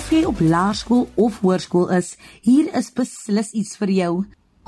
Of 0.00 0.08
jy 0.08 0.22
op 0.24 0.38
laerskool 0.40 1.02
of 1.20 1.42
hoërskool 1.44 1.90
is, 1.92 2.14
hier 2.40 2.70
is 2.78 2.86
beslis 2.96 3.50
iets 3.52 3.74
vir 3.76 3.90
jou. 3.92 4.12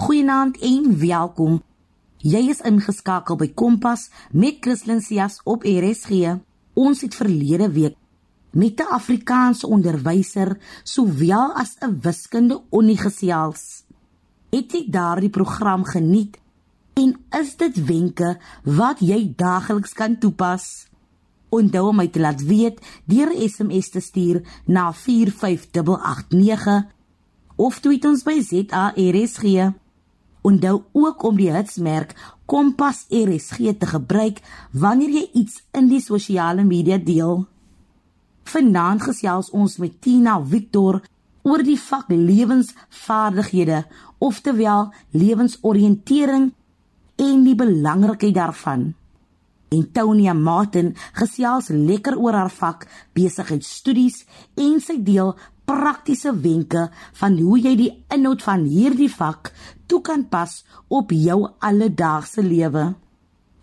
Goeienaand 0.03 0.59
en 0.69 0.91
welkom. 1.01 1.55
Jy 2.21 2.43
is 2.53 2.61
ingeskakel 2.69 3.39
by 3.41 3.49
Kompas 3.57 4.11
met 4.37 4.59
Christlyn 4.61 5.01
Cias 5.01 5.39
op 5.49 5.65
RSG. 5.65 6.35
Ons 6.77 7.01
het 7.07 7.17
verlede 7.17 7.71
week 7.73 7.97
met 8.53 8.85
'n 8.85 8.93
Afrikaanse 8.99 9.67
onderwyser 9.67 10.59
sowel 10.85 11.57
as 11.57 11.79
'n 11.81 12.01
wiskunde 12.05 12.61
onnigesels. 12.69 13.85
Het 14.51 14.73
jy 14.73 14.85
daardie 14.91 15.31
program 15.31 15.85
geniet? 15.85 16.37
En 16.93 17.17
is 17.41 17.57
dit 17.57 17.85
wenke 17.85 18.39
wat 18.65 19.01
jy 19.01 19.33
daagliks 19.37 19.93
kan 19.93 20.19
toepas? 20.19 20.92
Onthou 21.53 21.91
om 21.91 21.99
my 22.01 22.07
te 22.09 22.21
laat 22.21 22.41
weet 22.49 22.81
deur 23.05 23.29
'n 23.29 23.49
SMS 23.49 23.89
te 23.91 24.01
stuur 24.01 24.43
na 24.65 24.93
45889 24.93 26.87
of 27.57 27.81
tweet 27.81 28.05
ons 28.05 28.23
by 28.23 28.41
ZARSG. 28.41 29.73
Onthou 30.43 30.83
ook 30.93 31.23
om 31.23 31.37
die 31.37 31.51
hitsmerk 31.53 32.15
Kompas 32.47 33.07
RSG 33.09 33.57
te 33.79 33.87
gebruik 33.87 34.41
wanneer 34.71 35.09
jy 35.11 35.29
iets 35.33 35.63
in 35.73 35.89
die 35.89 36.01
sosiale 36.01 36.65
media 36.65 36.99
deel. 36.99 37.47
Vanaand 38.45 39.03
gesels 39.03 39.51
ons 39.51 39.77
met 39.77 40.01
Tina 40.01 40.45
Victor 40.45 41.03
oor 41.43 41.63
die 41.63 41.81
vak 41.81 42.09
lewensvaardighede, 42.09 43.85
oftewel 44.19 44.93
lewensoriëntering 45.11 46.53
en 47.17 47.45
die 47.45 47.55
belangrikheid 47.55 48.35
daarvan 48.35 48.95
en 49.73 49.89
Tonia 49.97 50.35
Martin 50.37 50.93
gesels 51.17 51.71
lekker 51.73 52.19
oor 52.21 52.37
haar 52.37 52.53
vak 52.53 52.87
besigheidstudies 53.17 54.23
en 54.61 54.79
sy 54.85 54.99
deel 55.05 55.35
praktiese 55.69 56.33
wenke 56.45 56.89
van 57.21 57.39
hoe 57.41 57.59
jy 57.61 57.75
die 57.79 57.91
inhoud 58.13 58.43
van 58.45 58.67
hierdie 58.69 59.11
vak 59.13 59.53
toe 59.89 60.03
kan 60.05 60.27
pas 60.29 60.61
op 60.89 61.13
jou 61.17 61.39
alledaagse 61.61 62.45
lewe. 62.45 62.93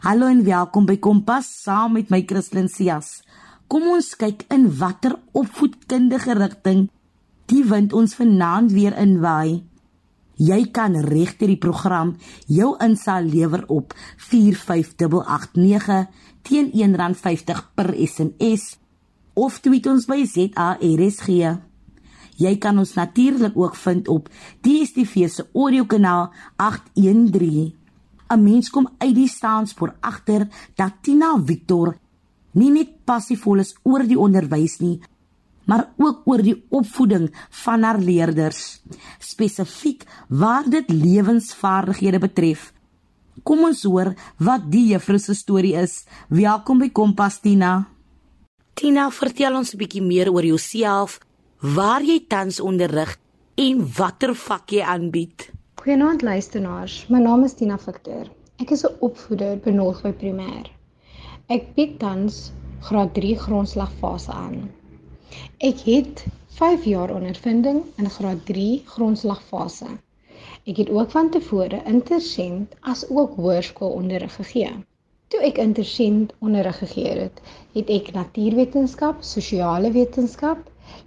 Hallo 0.05 0.29
en 0.31 0.45
welkom 0.47 0.85
by 0.87 0.95
Kompas 0.97 1.49
saam 1.65 1.97
met 1.97 2.09
my 2.13 2.23
Christlyn 2.25 2.69
Cias. 2.71 3.19
Kom 3.69 3.85
ons 3.91 4.15
kyk 4.17 4.47
in 4.53 4.69
watter 4.79 5.17
opvoedkundige 5.37 6.37
rigting 6.39 6.87
die 7.49 7.63
wind 7.65 7.93
ons 7.97 8.15
vanaand 8.17 8.73
weer 8.73 8.95
inwaai. 8.97 9.68
Jy 10.39 10.69
kan 10.71 10.95
regter 11.03 11.49
die 11.51 11.59
program 11.59 12.13
jou 12.47 12.71
insaal 12.79 13.25
lewer 13.27 13.65
op 13.67 13.91
45889 14.29 16.05
teen 16.47 16.69
R1.50 16.71 17.65
per 17.75 17.91
SMS 17.99 18.77
of 19.35 19.59
tweet 19.59 19.87
ons 19.91 20.07
by 20.07 20.23
ZARSG. 20.23 21.27
Jy 22.39 22.53
kan 22.63 22.79
ons 22.79 22.95
natuurlik 22.95 23.57
ook 23.59 23.75
vind 23.75 24.07
op 24.07 24.29
DStv 24.63 25.27
se 25.27 25.43
audiokanaal 25.51 26.31
813. 26.55 27.75
'n 28.29 28.43
Mens 28.43 28.69
kom 28.69 28.87
uit 28.97 29.15
die 29.15 29.27
staanspoor 29.27 29.95
agter 29.99 30.47
dat 30.75 31.01
Tina 31.01 31.35
Victor 31.45 31.97
nie 32.53 32.71
net 32.71 33.03
passievol 33.05 33.59
is 33.59 33.75
oor 33.83 34.05
die 34.07 34.19
onderwys 34.19 34.79
nie, 34.79 34.99
maar 35.69 35.85
ook 36.01 36.25
oor 36.25 36.41
die 36.41 36.57
opvoeding 36.73 37.29
van 37.63 37.85
haar 37.85 37.99
leerders, 38.01 38.81
spesifiek 39.21 40.03
waar 40.27 40.65
dit 40.69 40.89
lewensvaardighede 40.89 42.19
betref. 42.25 42.71
Kom 43.45 43.61
ons 43.69 43.83
hoor 43.85 44.15
wat 44.41 44.65
die 44.73 44.87
juffrou 44.89 45.19
se 45.21 45.35
storie 45.37 45.75
is. 45.77 46.03
Welkom 46.27 46.81
by 46.81 46.89
Kompas 46.89 47.39
Tina. 47.43 47.85
Tina, 48.73 49.09
vertel 49.11 49.55
ons 49.55 49.73
'n 49.73 49.77
bietjie 49.77 50.01
meer 50.01 50.31
oor 50.31 50.45
jouself, 50.45 51.19
waar 51.59 52.01
jy 52.01 52.25
tans 52.27 52.59
onderrig 52.59 53.17
en 53.55 53.85
watter 53.97 54.35
vak 54.35 54.71
jy 54.71 54.81
aanbied. 54.81 55.51
Goeienaand 55.75 56.21
luisteraars. 56.21 57.05
My 57.09 57.19
naam 57.19 57.43
is 57.43 57.53
Tina 57.53 57.77
Victor. 57.77 58.27
Ek 58.59 58.71
is 58.71 58.83
'n 58.83 58.95
opvoeder 58.99 59.59
by 59.63 59.69
Noordway 59.69 60.13
Primêr. 60.13 60.67
Ek 61.47 61.75
bied 61.75 61.99
tans 61.99 62.51
graad 62.81 63.13
3 63.13 63.35
grondslagfase 63.35 64.31
aan. 64.31 64.78
Ek 65.57 65.79
het 65.85 66.25
5 66.59 66.83
jaar 66.83 67.11
ondervinding 67.15 67.81
in 67.97 68.09
graad 68.09 68.45
3 68.45 68.81
grondslagfase. 68.85 69.85
Ek 70.65 70.77
het 70.81 70.89
ook 70.89 71.11
van 71.11 71.29
tevore 71.29 71.81
intersent 71.85 72.75
as 72.81 73.05
ook 73.09 73.35
hoërskoolonderrig 73.35 74.35
gegee. 74.35 74.73
Toe 75.27 75.41
ek 75.45 75.61
intersent 75.63 76.33
onderrig 76.39 76.77
gegee 76.81 77.15
het, 77.19 77.41
het 77.73 77.89
ek 77.95 78.11
natuurwetenskap, 78.15 79.23
sosiale 79.23 79.91
wetenskap, 79.95 80.65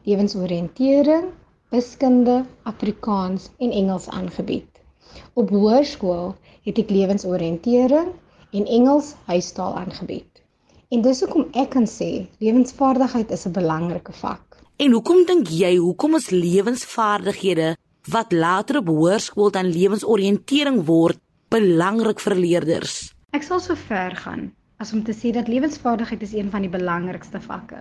lewensoriëntering, 0.08 1.26
wiskunde, 1.74 2.44
Afrikaans 2.62 3.50
en 3.58 3.70
Engels 3.82 4.08
aangebied. 4.08 4.82
Op 5.34 5.50
hoërskool 5.50 6.34
het 6.64 6.78
ek 6.78 6.94
lewensoriëntering 6.94 8.12
en 8.52 8.66
Engels 8.78 9.14
huistaal 9.28 9.76
aangebied. 9.84 10.31
En 10.92 11.00
dis 11.00 11.22
hoekom 11.25 11.47
ek 11.56 11.70
kan 11.72 11.86
sê 11.88 12.06
lewensvaardigheid 12.44 13.30
is 13.32 13.47
'n 13.48 13.56
belangrike 13.56 14.12
vak. 14.12 14.58
En 14.76 14.92
hoekom 14.92 15.25
dink 15.25 15.48
jy 15.48 15.76
hoekom 15.76 16.16
is 16.19 16.28
lewensvaardighede 16.30 17.69
wat 18.14 18.32
later 18.32 18.76
op 18.80 18.91
hoërskool 18.92 19.50
dan 19.54 19.72
lewensoriëntering 19.72 20.84
word 20.84 21.19
belangrik 21.48 22.20
vir 22.20 22.34
leerders? 22.34 22.97
Ek 23.32 23.42
sal 23.42 23.60
so 23.60 23.75
ver 23.75 24.16
gaan 24.25 24.52
as 24.84 24.92
om 24.92 25.02
te 25.02 25.14
sê 25.16 25.32
dat 25.32 25.48
lewensvaardigheid 25.48 26.22
is 26.22 26.34
een 26.34 26.50
van 26.50 26.60
die 26.60 26.75
belangrikste 26.76 27.41
vakke. 27.41 27.81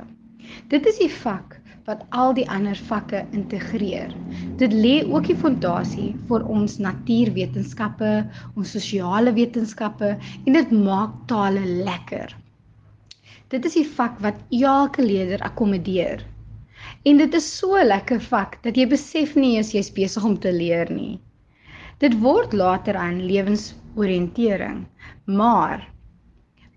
Dit 0.70 0.88
is 0.88 0.98
die 1.04 1.12
vak 1.12 1.60
wat 1.86 2.06
al 2.10 2.34
die 2.34 2.48
ander 2.50 2.80
vakke 2.88 3.26
integreer. 3.32 4.16
Dit 4.56 4.72
lê 4.72 5.04
ook 5.04 5.28
die 5.28 5.36
fondasie 5.36 6.16
vir 6.30 6.48
ons 6.48 6.78
natuurwetenskappe, 6.78 8.14
ons 8.56 8.72
sosiale 8.72 9.34
wetenskappe 9.34 10.16
en 10.46 10.54
dit 10.54 10.72
maak 10.72 11.12
tale 11.28 11.66
lekker. 11.66 12.41
Dit 13.52 13.66
is 13.68 13.74
die 13.76 13.88
vak 13.98 14.20
wat 14.24 14.38
elke 14.56 15.04
leerder 15.04 15.42
akkommodeer. 15.44 16.22
En 17.04 17.18
dit 17.20 17.34
is 17.36 17.48
so 17.58 17.76
'n 17.76 17.88
lekker 17.88 18.22
vak 18.24 18.54
dat 18.64 18.78
jy 18.80 18.86
besef 18.88 19.34
nie 19.36 19.58
eens 19.58 19.74
jy's 19.76 19.92
besig 19.92 20.24
om 20.24 20.38
te 20.40 20.54
leer 20.56 20.92
nie. 20.92 21.20
Dit 22.00 22.16
word 22.22 22.54
later 22.54 22.96
aan 22.96 23.20
lewensoriëntering, 23.28 24.86
maar 25.26 25.84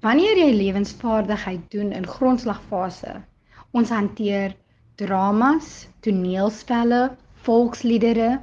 wanneer 0.00 0.36
jy 0.36 0.50
lewensvaardigheid 0.52 1.70
doen 1.70 1.92
in 1.92 2.10
grondslagfase, 2.16 3.22
ons 3.70 3.94
hanteer 3.94 4.56
dramas, 4.96 5.86
toneelspelle, 6.00 7.16
volksliedere, 7.46 8.40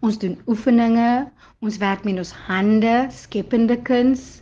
ons 0.00 0.18
doen 0.18 0.40
oefeninge, 0.46 1.30
ons 1.60 1.78
werk 1.84 2.04
met 2.04 2.18
ons 2.24 2.32
hande, 2.48 2.96
skepende 3.10 3.76
kuns, 3.82 4.40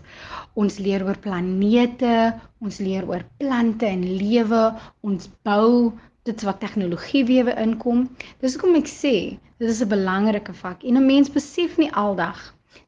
Ons 0.54 0.78
leer 0.78 1.04
oor 1.06 1.16
planete, 1.16 2.34
ons 2.60 2.78
leer 2.78 3.06
oor 3.08 3.24
plante 3.40 3.86
en 3.88 4.02
lewe, 4.04 4.64
ons 5.00 5.28
bou 5.48 5.92
dit 6.28 6.42
wat 6.46 6.60
tegnologie 6.60 7.24
wewe 7.24 7.54
inkom. 7.62 8.04
Dis 8.40 8.54
hoekom 8.56 8.76
ek 8.78 8.90
sê, 8.90 9.38
dit 9.58 9.68
is 9.68 9.82
'n 9.82 9.88
belangrike 9.88 10.52
vak 10.52 10.84
en 10.84 10.96
'n 10.96 11.06
mens 11.06 11.30
besef 11.30 11.78
nie 11.78 11.90
aldag 11.92 12.38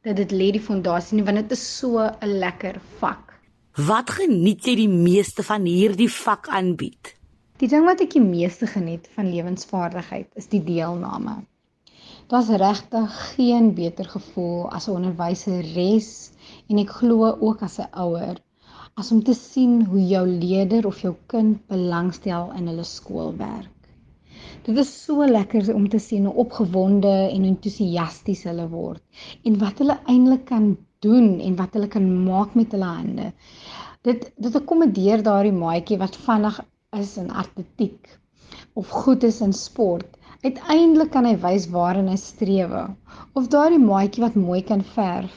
dat 0.04 0.16
dit 0.16 0.30
lê 0.30 0.50
die 0.52 0.66
fondasie 0.68 1.16
nie 1.16 1.24
want 1.24 1.36
dit 1.36 1.52
is 1.52 1.64
so 1.78 1.98
'n 1.98 2.38
lekker 2.44 2.80
vak. 3.00 3.32
Wat 3.74 4.10
geniet 4.10 4.66
jy 4.66 4.76
die 4.76 4.88
meeste 4.88 5.42
van 5.42 5.64
hierdie 5.64 6.10
vak 6.10 6.48
aanbied? 6.48 7.14
Die 7.58 7.68
ding 7.68 7.84
wat 7.86 8.00
ek 8.00 8.10
die 8.10 8.20
meeste 8.20 8.66
geniet 8.66 9.08
van 9.14 9.30
lewensvaardigheid 9.30 10.28
is 10.34 10.46
die 10.46 10.62
deelname. 10.62 11.44
Daar's 12.28 12.48
regtig 12.48 13.34
geen 13.34 13.74
beter 13.74 14.04
gevoel 14.04 14.70
as 14.70 14.88
'n 14.88 14.96
onderwyseres 15.00 16.30
en 16.68 16.80
ek 16.80 16.96
glo 17.00 17.30
ook 17.46 17.62
as 17.66 17.78
'n 17.82 17.90
ouer 18.06 18.36
as 19.00 19.10
om 19.14 19.20
te 19.26 19.34
sien 19.34 19.84
hoe 19.90 20.02
jou 20.06 20.24
leerder 20.26 20.86
of 20.86 21.00
jou 21.02 21.14
kind 21.32 21.58
belangstel 21.72 22.52
in 22.58 22.68
hulle 22.70 22.84
skoolwerk. 22.86 23.70
Dit 24.66 24.78
is 24.82 24.92
so 25.04 25.26
lekker 25.26 25.74
om 25.74 25.88
te 25.90 25.98
sien 25.98 26.28
hoe 26.28 26.34
opgewonde 26.44 27.12
en 27.34 27.46
entoesiasties 27.48 28.44
hulle 28.48 28.66
word 28.70 29.02
en 29.50 29.58
wat 29.62 29.82
hulle 29.82 29.98
eintlik 30.12 30.44
kan 30.50 30.68
doen 31.06 31.40
en 31.48 31.56
wat 31.60 31.74
hulle 31.76 31.90
kan 31.96 32.06
maak 32.24 32.54
met 32.60 32.72
hulle 32.76 32.90
hande. 32.98 33.30
Dit 34.06 34.30
dit 34.46 34.60
akkommodeer 34.60 35.24
daardie 35.26 35.56
maatjie 35.56 35.98
wat 36.04 36.20
vinnig 36.26 36.60
is 37.00 37.16
in 37.20 37.32
atletiek 37.44 38.14
of 38.78 38.94
goed 39.04 39.26
is 39.26 39.40
in 39.44 39.52
sport. 39.52 40.06
Uiteindelik 40.44 41.10
kan 41.10 41.26
hy 41.26 41.34
wys 41.42 41.66
waarin 41.74 42.08
hy 42.12 42.16
streef 42.20 42.72
of 43.34 43.50
daardie 43.50 43.82
maatjie 43.82 44.22
wat 44.24 44.38
mooi 44.38 44.62
kan 44.62 44.86
verf 44.94 45.34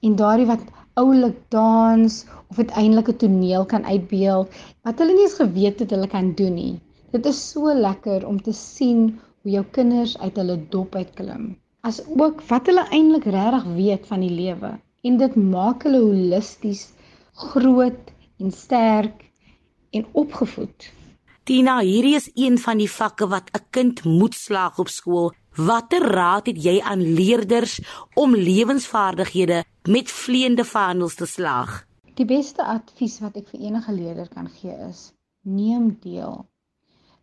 en 0.00 0.16
daardie 0.16 0.46
wat 0.46 0.64
oulik 1.00 1.36
dans 1.54 2.24
of 2.50 2.58
uiteindelik 2.58 3.08
'n 3.08 3.16
toneel 3.16 3.64
kan 3.66 3.84
uitbeeld 3.84 4.48
wat 4.82 4.98
hulle 4.98 5.12
nie 5.12 5.26
eens 5.26 5.40
geweet 5.42 5.78
het 5.78 5.90
hulle 5.90 6.06
kan 6.06 6.34
doen 6.34 6.54
nie. 6.54 6.80
Dit 7.10 7.26
is 7.26 7.50
so 7.50 7.74
lekker 7.74 8.26
om 8.26 8.42
te 8.42 8.52
sien 8.52 9.20
hoe 9.42 9.50
jou 9.50 9.64
kinders 9.70 10.18
uit 10.18 10.36
hulle 10.36 10.58
dop 10.68 10.94
uitklim. 10.94 11.56
As 11.80 12.00
ook 12.06 12.42
wat 12.48 12.66
hulle 12.66 12.86
eintlik 12.90 13.24
regtig 13.24 13.64
weet 13.76 14.06
van 14.06 14.20
die 14.20 14.30
lewe 14.30 14.70
en 15.02 15.16
dit 15.16 15.36
maak 15.36 15.82
hulle 15.82 16.00
holisties 16.00 16.88
groot 17.32 18.12
en 18.38 18.50
sterk 18.50 19.24
en 19.90 20.06
opgevoed. 20.12 20.92
Tina, 21.44 21.80
hierdie 21.84 22.14
is 22.16 22.30
een 22.34 22.56
van 22.58 22.78
die 22.80 22.90
vakke 22.90 23.26
wat 23.28 23.50
'n 23.52 23.64
kind 23.70 24.04
moet 24.04 24.34
slaag 24.34 24.78
op 24.78 24.88
skool. 24.88 25.32
Watter 25.54 26.02
raad 26.02 26.48
het 26.50 26.56
jy 26.58 26.80
aan 26.82 26.98
leerders 26.98 27.76
om 28.18 28.32
lewensvaardighede 28.34 29.60
met 29.86 30.10
vleiende 30.10 30.64
vaandels 30.66 31.14
te 31.14 31.28
slaag? 31.30 31.84
Die 32.18 32.26
beste 32.26 32.64
advies 32.66 33.20
wat 33.22 33.36
ek 33.38 33.52
vir 33.52 33.60
enige 33.68 33.92
leerder 33.94 34.26
kan 34.32 34.48
gee 34.50 34.74
is: 34.88 35.12
neem 35.46 35.92
deel. 36.02 36.42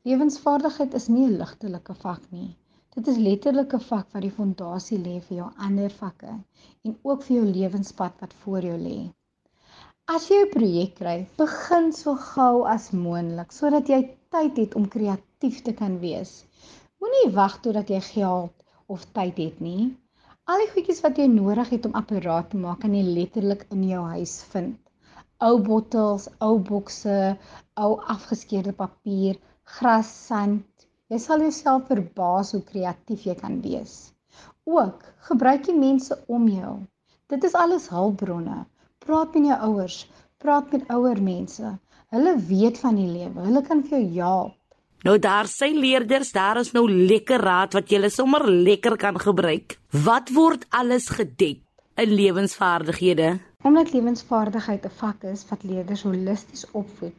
Lewensvaardigheid 0.07 0.95
is 0.95 1.09
nie 1.11 1.25
'n 1.27 1.35
ligtelike 1.41 1.93
vak 2.05 2.21
nie. 2.31 2.55
Dit 2.95 3.07
is 3.07 3.17
letterlik 3.17 3.73
'n 3.73 3.83
vak 3.89 4.07
wat 4.13 4.23
die 4.23 4.35
fondasie 4.37 4.99
lê 4.99 5.19
vir 5.27 5.37
jou 5.37 5.49
ander 5.57 5.89
vakke 5.89 6.31
en 6.85 6.97
ook 7.03 7.23
vir 7.23 7.35
jou 7.35 7.45
lewenspad 7.45 8.13
wat 8.21 8.33
voor 8.45 8.61
jou 8.61 8.77
lê. 8.77 9.11
As 10.07 10.29
jy 10.29 10.39
'n 10.45 10.53
projek 10.55 10.95
kry, 10.95 11.27
begin 11.37 11.91
so 11.91 12.15
gou 12.15 12.63
as 12.63 12.91
moontlik 12.91 13.51
sodat 13.51 13.89
jy 13.89 14.01
tyd 14.29 14.57
het 14.57 14.75
om 14.75 14.87
kreatief 14.87 15.61
te 15.63 15.73
kan 15.73 15.99
wees. 15.99 16.45
Moenie 17.01 17.31
wag 17.33 17.53
totdat 17.65 17.89
jy 17.89 18.00
geld 18.06 18.65
of 18.95 19.06
tyd 19.18 19.39
het 19.42 19.62
nie. 19.65 19.86
Al 20.45 20.59
die 20.62 20.68
goedjies 20.69 21.00
wat 21.01 21.18
jy 21.18 21.24
nodig 21.31 21.71
het 21.74 21.88
om 21.89 21.95
apparaat 21.98 22.51
te 22.51 22.59
maak, 22.62 22.83
kan 22.83 22.94
jy 22.94 23.01
letterlik 23.07 23.63
in 23.74 23.88
jou 23.89 24.03
huis 24.12 24.36
vind. 24.51 24.75
Ou 25.48 25.56
bottels, 25.65 26.27
ou 26.48 26.59
bokse, 26.68 27.15
ou 27.86 27.89
afgeskeurde 28.15 28.75
papier, 28.83 29.42
gras, 29.80 30.13
sand. 30.27 30.86
Jy 31.09 31.21
sal 31.25 31.42
jouself 31.48 31.89
verbaas 31.89 32.53
hoe 32.53 32.62
kreatief 32.69 33.25
jy 33.31 33.38
kan 33.42 33.57
wees. 33.65 33.98
Ook 34.69 35.01
gebruik 35.31 35.71
jy 35.71 35.80
mense 35.81 36.21
om 36.30 36.45
jou. 36.53 36.77
Dit 37.33 37.50
is 37.50 37.57
alles 37.65 37.89
hulpbronne. 37.89 38.62
Praat 39.01 39.33
met 39.33 39.50
jou 39.50 39.62
ouers, 39.71 40.03
praat 40.38 40.69
met 40.77 40.86
ouer 40.94 41.25
mense. 41.33 41.77
Hulle 42.13 42.38
weet 42.53 42.77
van 42.86 43.01
die 43.01 43.09
lewe. 43.09 43.50
Hulle 43.50 43.65
kan 43.65 43.81
vir 43.89 44.06
jou 44.06 44.18
help. 44.21 44.60
Nou 45.01 45.15
daar 45.18 45.48
sê 45.50 45.71
leerders, 45.74 46.30
daar 46.30 46.59
is 46.62 46.75
nou 46.75 46.83
lekker 46.86 47.42
raad 47.42 47.74
wat 47.74 47.89
jy 47.89 48.09
sommer 48.13 48.44
lekker 48.45 49.00
kan 49.01 49.15
gebruik. 49.18 49.80
Wat 50.06 50.30
word 50.36 50.68
alles 50.69 51.07
gedek 51.09 51.63
in 51.98 52.12
lewensvaardighede? 52.13 53.39
Omdat 53.65 53.94
lewensvaardigheid 53.95 54.86
'n 54.86 54.94
vak 55.00 55.24
is 55.31 55.42
wat 55.50 55.63
leerders 55.63 56.03
holisties 56.06 56.65
opvoed, 56.71 57.18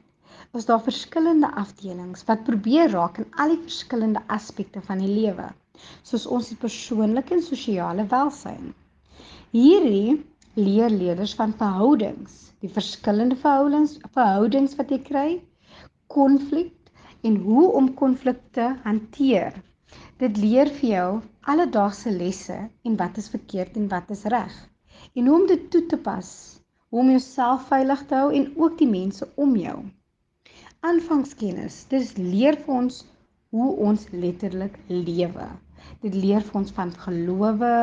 is 0.54 0.66
daar 0.66 0.82
verskillende 0.82 1.50
afdelings 1.62 2.22
wat 2.28 2.44
probeer 2.44 2.90
raak 2.90 3.18
in 3.18 3.26
al 3.36 3.48
die 3.48 3.62
verskillende 3.64 4.22
aspekte 4.26 4.80
van 4.80 4.98
die 4.98 5.10
lewe, 5.10 5.48
soos 6.02 6.26
ons 6.26 6.48
die 6.48 6.60
persoonlike 6.66 7.34
en 7.34 7.42
sosiale 7.42 8.06
welsyn. 8.06 8.74
Hierdie 9.50 10.22
leer 10.54 10.90
leerders 10.90 11.34
van 11.34 11.54
verhoudings, 11.58 12.54
die 12.60 12.70
verskillende 12.70 13.36
verhoudings, 13.36 13.98
verhoudings 14.14 14.76
wat 14.76 14.90
jy 14.90 15.00
kry, 15.02 15.42
konflik 16.06 16.70
en 17.22 17.36
hoe 17.46 17.66
om 17.78 17.94
konflikte 17.94 18.66
hanteer. 18.84 19.56
Dit 20.22 20.38
leer 20.40 20.70
vir 20.78 20.88
jou 20.88 21.08
alledaagse 21.52 22.10
lesse 22.14 22.58
en 22.86 22.98
wat 23.00 23.18
is 23.22 23.30
verkeerd 23.32 23.76
en 23.80 23.88
wat 23.92 24.10
is 24.14 24.24
reg. 24.34 24.54
En 25.14 25.26
hoe 25.26 25.40
om 25.40 25.46
dit 25.50 25.70
toe 25.70 25.86
te 25.86 25.98
pas, 25.98 26.28
hoe 26.88 27.00
om 27.00 27.10
jouself 27.10 27.66
veilig 27.70 28.06
te 28.06 28.14
hou 28.20 28.30
en 28.34 28.46
ook 28.56 28.78
die 28.78 28.90
mense 28.90 29.28
om 29.34 29.56
jou. 29.56 29.78
Aanvangskennis, 30.80 31.84
dis 31.90 32.16
leer 32.18 32.58
vir 32.64 32.74
ons 32.74 33.02
hoe 33.52 33.68
ons 33.86 34.06
letterlik 34.12 34.78
lewe. 34.88 35.46
Dit 36.02 36.14
leer 36.14 36.42
vir 36.46 36.58
ons 36.62 36.72
van 36.76 36.92
gelowe, 37.04 37.74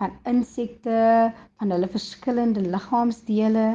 van 0.00 0.14
insekte, 0.26 0.98
van 1.60 1.74
hulle 1.74 1.88
verskillende 1.92 2.64
liggaamsdele. 2.74 3.66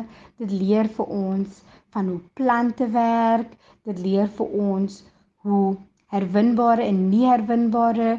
Dit 0.41 0.51
leer 0.51 0.89
vir 0.97 1.13
ons 1.13 1.61
van 1.95 2.07
hoe 2.11 2.21
plante 2.39 2.87
werk. 2.93 3.53
Dit 3.87 3.99
leer 4.03 4.29
vir 4.39 4.55
ons 4.69 5.03
hoe 5.47 5.77
herwinbare 6.13 6.85
en 6.87 7.09
nie 7.09 7.25
herwinbare 7.27 8.17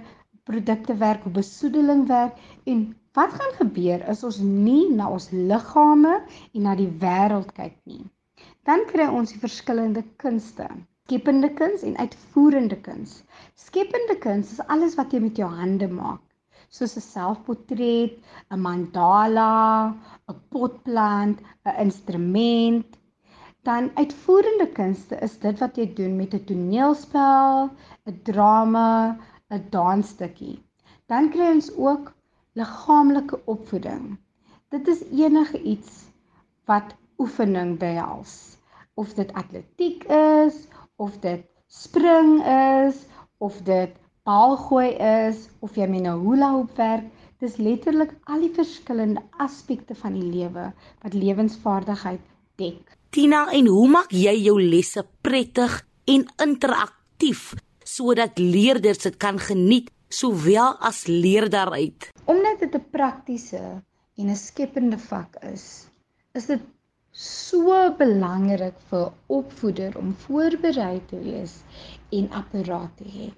produkte 0.49 0.97
werk, 1.01 1.25
hoe 1.25 1.33
besoedeling 1.33 2.07
werk 2.09 2.37
en 2.65 2.85
wat 3.19 3.33
gaan 3.35 3.57
gebeur 3.59 4.05
as 4.13 4.23
ons 4.25 4.39
nie 4.45 4.87
na 4.95 5.09
ons 5.13 5.31
liggame 5.33 6.15
en 6.53 6.63
na 6.69 6.77
die 6.79 6.91
wêreld 7.03 7.51
kyk 7.57 7.77
nie. 7.85 8.05
Dan 8.69 8.85
kry 8.93 9.09
ons 9.09 9.33
die 9.35 9.43
verskillende 9.43 10.05
kunste. 10.23 10.69
Skepende 11.09 11.49
kuns 11.57 11.85
en 11.89 11.97
uitvoerende 11.97 12.77
kuns. 12.85 13.23
Skepende 13.57 14.19
kuns 14.21 14.53
is 14.57 14.65
alles 14.69 14.97
wat 15.01 15.13
jy 15.13 15.23
met 15.25 15.41
jou 15.41 15.49
hande 15.49 15.89
maak 15.89 16.23
soos 16.77 16.95
'n 16.97 17.05
selfportret, 17.05 18.15
'n 18.55 18.61
mandala, 18.67 19.55
'n 20.33 20.37
potplant, 20.53 21.39
'n 21.65 21.77
instrument. 21.87 22.98
Dan 23.69 23.91
uitvoerende 23.95 24.65
kunste 24.73 25.17
is 25.25 25.35
dit 25.39 25.59
wat 25.61 25.77
jy 25.77 25.85
doen 25.97 26.15
met 26.17 26.35
'n 26.37 26.45
toneelspel, 26.51 27.69
'n 28.09 28.21
drama, 28.29 29.19
'n 29.53 29.67
dansstukkie. 29.75 30.57
Dan 31.13 31.29
kry 31.35 31.49
ons 31.57 31.69
ook 31.77 32.15
liggaamlike 32.61 33.41
opvoeding. 33.45 34.17
Dit 34.73 34.89
is 34.89 35.05
enige 35.11 35.61
iets 35.63 36.09
wat 36.65 36.97
oefening 37.19 37.77
behels. 37.79 38.57
Of 38.95 39.13
dit 39.15 39.33
atletiek 39.33 40.05
is, 40.05 40.57
of 40.97 41.19
dit 41.21 41.45
spring 41.67 42.41
is, 42.81 43.05
of 43.39 43.63
dit 43.63 43.93
baalgooi 44.23 44.91
is 44.97 45.49
of 45.61 45.77
jy 45.77 45.87
met 45.87 46.07
'n 46.09 46.25
hula 46.25 46.51
hoop 46.57 46.77
werk, 46.77 47.05
dis 47.39 47.57
letterlik 47.57 48.17
al 48.25 48.41
die 48.41 48.55
verskillende 48.63 49.23
aspekte 49.37 49.95
van 49.95 50.13
die 50.13 50.31
lewe 50.33 50.73
wat 51.03 51.13
lewensvaardigheid 51.13 52.25
dek. 52.57 52.98
Tina, 53.11 53.47
en 53.57 53.67
hoe 53.73 53.87
maak 53.89 54.11
jy 54.13 54.35
jou 54.45 54.59
lesse 54.61 55.01
prettig 55.25 55.79
en 56.13 56.27
interaktief 56.45 57.55
sodat 57.81 58.37
leerders 58.37 59.01
dit 59.01 59.17
kan 59.17 59.39
geniet 59.41 59.89
sowel 60.13 60.75
as 60.85 61.07
leer 61.09 61.49
daaruit? 61.49 62.11
Omdat 62.29 62.61
dit 62.61 62.75
'n 62.77 62.91
praktiese 62.93 63.63
en 64.21 64.27
'n 64.29 64.37
skepende 64.37 64.99
vak 64.99 65.41
is, 65.53 65.89
is 66.35 66.47
dit 66.47 66.61
so 67.13 67.95
belangrik 67.99 68.77
vir 68.91 69.13
opvoeder 69.27 69.97
om 69.97 70.15
voorberei 70.27 71.01
te 71.07 71.17
wees 71.17 71.55
en 72.11 72.31
apparaat 72.31 72.97
te 72.97 73.05
hê. 73.05 73.33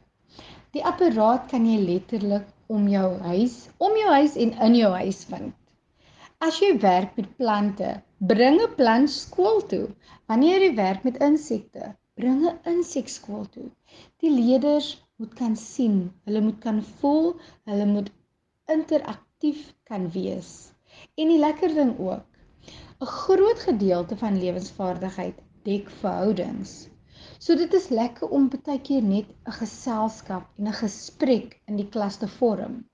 Die 0.75 0.85
apparaat 0.85 1.47
kan 1.51 1.65
jy 1.67 1.79
letterlik 1.79 2.47
om 2.67 2.89
jou 2.89 3.19
huis, 3.19 3.69
om 3.79 3.97
jou 3.97 4.11
huis 4.11 4.35
en 4.37 4.53
in 4.67 4.75
jou 4.75 4.93
huis 4.93 5.25
vind. 5.25 5.55
As 6.39 6.59
jy 6.59 6.79
werk 6.79 7.17
met 7.17 7.37
plante, 7.37 8.03
bring 8.29 8.59
'n 8.61 8.75
plant 8.77 9.11
skool 9.11 9.63
toe. 9.69 9.87
Wanneer 10.29 10.61
jy 10.63 10.73
werk 10.79 11.05
met 11.09 11.21
insekte, 11.27 11.87
bring 12.21 12.41
'n 12.49 12.59
insek 12.73 13.09
skool 13.09 13.47
toe. 13.55 13.69
Die 14.21 14.33
leerders 14.33 14.89
moet 15.17 15.33
kan 15.39 15.55
sien, 15.57 15.95
hulle 16.29 16.43
moet 16.45 16.59
kan 16.65 16.83
voel, 16.99 17.31
hulle 17.71 17.87
moet 17.87 18.11
interaktief 18.75 19.63
kan 19.89 20.05
wees. 20.17 20.51
En 21.17 21.33
die 21.33 21.39
lekker 21.41 21.73
ding 21.79 21.95
ook, 21.99 22.27
'n 23.01 23.13
groot 23.13 23.63
gedeelte 23.69 24.17
van 24.23 24.37
lewensvaardigheid 24.43 25.41
dek 25.65 25.89
verhoudings. 26.03 26.75
So 27.39 27.57
dit 27.57 27.73
is 27.75 27.89
lekker 27.89 28.29
om 28.29 28.51
baie 28.53 28.81
keer 28.89 29.03
net 29.03 29.33
'n 29.47 29.59
geselskap 29.63 30.45
en 30.59 30.69
'n 30.69 30.81
gesprek 30.83 31.57
in 31.67 31.77
die 31.81 31.89
klas 31.89 32.21
te 32.21 32.29
vorm 32.29 32.85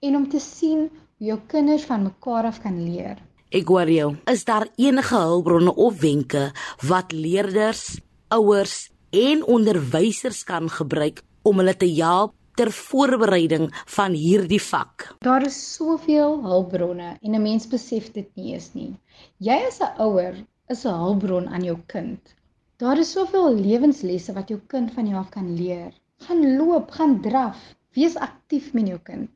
en 0.00 0.16
om 0.16 0.28
te 0.28 0.40
sien 0.40 0.90
hoe 1.16 1.26
jou 1.30 1.38
kinders 1.54 1.84
van 1.84 2.02
mekaar 2.10 2.44
af 2.44 2.60
kan 2.60 2.76
leer. 2.90 3.16
Jou. 3.56 4.16
Is 4.28 4.44
daar 4.44 4.68
enige 4.76 5.16
hulpbronne 5.16 5.74
of 5.74 6.00
wenke 6.00 6.52
wat 6.84 7.12
leerders, 7.12 8.00
ouers 8.28 8.90
en 9.10 9.44
onderwysers 9.44 10.44
kan 10.44 10.68
gebruik 10.68 11.22
om 11.42 11.56
hulle 11.56 11.76
te 11.76 11.88
help 11.88 12.34
ter 12.54 12.68
voorbereiding 12.70 13.70
van 13.96 14.12
hierdie 14.12 14.60
vak? 14.60 15.16
Daar 15.24 15.46
is 15.46 15.56
soveel 15.74 16.36
hulpbronne 16.44 17.16
en 17.22 17.34
'n 17.34 17.42
mens 17.42 17.66
besef 17.68 18.12
dit 18.12 18.28
nie 18.36 18.52
eens 18.52 18.74
nie. 18.74 18.92
Jy 19.38 19.58
as 19.68 19.80
'n 19.80 19.96
ouer 20.04 20.34
is 20.68 20.84
'n 20.84 21.00
hulpbron 21.00 21.48
aan 21.48 21.64
jou 21.64 21.78
kind. 21.86 22.34
Daar 22.76 22.98
is 22.98 23.12
soveel 23.12 23.54
lewenslesse 23.54 24.32
wat 24.32 24.48
jou 24.48 24.60
kind 24.66 24.92
van 24.92 25.06
jou 25.06 25.16
af 25.16 25.30
kan 25.30 25.56
leer. 25.56 25.92
Gaan 26.18 26.56
loop, 26.56 26.90
gaan 26.90 27.22
draf, 27.22 27.56
wees 27.94 28.16
aktief 28.16 28.72
met 28.72 28.86
jou 28.88 28.98
kind. 28.98 29.30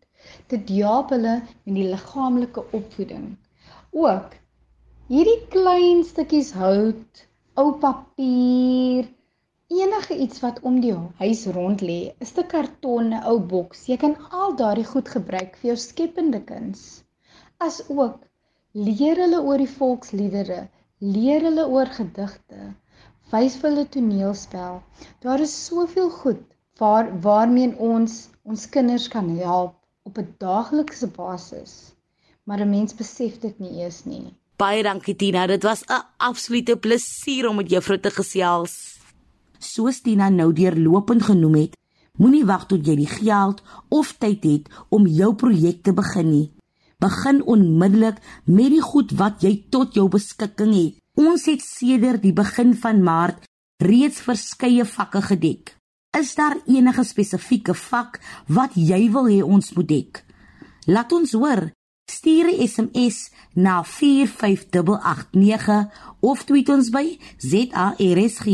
Dit 0.47 0.69
help 0.69 1.09
hulle 1.11 1.41
met 1.65 1.75
die 1.75 1.89
liggaamlike 1.89 2.65
opvoeding. 2.73 3.37
Ook 3.93 4.35
hierdie 5.11 5.41
klein 5.51 6.05
stukkies 6.07 6.53
hout, 6.55 7.23
ou 7.59 7.73
papier, 7.83 9.09
enige 9.67 10.19
iets 10.27 10.39
wat 10.45 10.61
om 10.63 10.77
die 10.85 10.95
huis 11.19 11.43
rond 11.57 11.83
lê, 11.83 12.15
'n 12.21 12.29
stuk 12.31 12.49
karton, 12.53 13.11
'n 13.13 13.25
ou 13.33 13.41
boks, 13.53 13.89
jy 13.91 13.97
kan 13.97 14.15
al 14.31 14.55
daardie 14.61 14.87
goed 14.93 15.09
gebruik 15.17 15.57
vir 15.57 15.71
jou 15.71 15.77
skepende 15.87 16.41
kuns. 16.53 17.03
As 17.59 17.83
ook 17.89 18.23
leer 18.73 19.17
hulle 19.25 19.43
oor 19.43 19.59
die 19.59 19.75
volksliedere, 19.75 20.69
leer 21.01 21.43
hulle 21.51 21.67
oor 21.67 21.91
gedigte 21.99 22.75
wys 23.33 23.57
vir 23.57 23.71
hulle 23.71 23.89
toneelspel. 23.95 24.83
Daar 25.27 25.41
is 25.41 25.67
soveel 25.67 26.11
goed 26.23 26.47
waar 26.79 27.11
waarmee 27.27 27.75
ons 27.93 28.29
ons 28.45 28.71
kinders 28.77 29.09
kan 29.09 29.37
help 29.39 29.75
op 30.07 30.19
'n 30.19 30.35
daaglikse 30.39 31.11
basis. 31.23 31.75
Maar 32.51 32.67
'n 32.67 32.71
mens 32.71 32.95
besef 32.95 33.39
dit 33.39 33.59
nie 33.59 33.79
eers 33.79 34.05
nie. 34.05 34.35
Baie 34.57 34.83
dankie 34.83 35.17
Tina, 35.17 35.47
dit 35.47 35.63
was 35.63 35.85
'n 35.87 36.03
absolute 36.17 36.77
plesier 36.77 37.49
om 37.49 37.57
met 37.57 37.71
juffrou 37.71 38.01
te 38.01 38.11
gesels. 38.11 38.99
soos 39.59 40.01
Tina 40.01 40.29
nou 40.29 40.53
deurlopend 40.53 41.23
genoem 41.23 41.55
het, 41.55 41.77
moenie 42.19 42.45
wag 42.45 42.67
tot 42.67 42.87
jy 42.87 42.97
die 42.97 43.07
geld 43.07 43.63
of 43.89 44.13
tyd 44.19 44.45
het 44.45 44.69
om 44.89 45.07
jou 45.07 45.35
projek 45.35 45.83
te 45.83 45.93
begin 45.93 46.31
nie. 46.31 46.53
Begin 46.99 47.43
onmiddellik 47.43 48.17
met 48.45 48.71
die 48.71 48.81
goed 48.81 49.11
wat 49.11 49.43
jy 49.43 49.67
tot 49.69 49.95
jou 49.95 50.09
beskikking 50.09 50.75
het. 50.75 50.95
Ons 51.15 51.45
het 51.45 51.61
sedert 51.61 52.23
die 52.23 52.33
begin 52.33 52.75
van 52.75 53.03
Maart 53.03 53.45
reeds 53.77 54.21
verskeie 54.21 54.85
vakke 54.85 55.23
gedek. 55.23 55.77
Is 56.19 56.35
daar 56.35 56.57
enige 56.67 57.05
spesifieke 57.05 57.75
vak 57.75 58.21
wat 58.47 58.71
jy 58.75 59.11
wil 59.11 59.27
hê 59.29 59.43
ons 59.43 59.73
moet 59.73 59.89
dek? 59.89 60.25
Laat 60.87 61.13
ons 61.13 61.33
hoor. 61.33 61.71
Stuur 62.11 62.51
'n 62.51 62.59
SMS 62.69 63.31
na 63.55 63.85
45889 63.85 65.91
of 66.21 66.45
tweet 66.45 66.69
ons 66.69 66.91
by 66.91 67.19
ZARSG. 67.37 68.47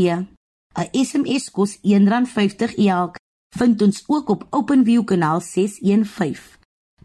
'n 0.77 0.89
SMS 0.91 1.51
kos 1.51 1.79
R1.50 1.81 2.75
elk. 2.75 3.15
Vind 3.57 3.81
ons 3.81 4.03
ook 4.07 4.29
op 4.29 4.47
OpenView 4.49 5.03
kanaal 5.03 5.41
615. 5.41 6.55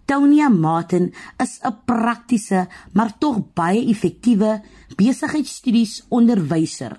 Tonia 0.05 0.49
Martin 0.49 1.15
is 1.37 1.59
'n 1.63 1.77
praktiese, 1.85 2.69
maar 2.93 3.19
tog 3.19 3.53
baie 3.55 3.87
effektiewe 3.87 4.63
besigheidsstudies 4.97 6.05
onderwyser. 6.09 6.99